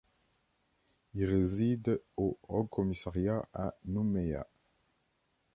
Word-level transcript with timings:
Il 1.13 1.25
réside 1.25 2.01
au 2.17 2.35
Haut-Commissariat 2.47 3.47
à 3.53 3.71
Nouméa. 3.85 4.47